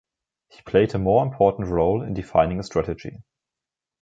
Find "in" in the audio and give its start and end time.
2.01-2.15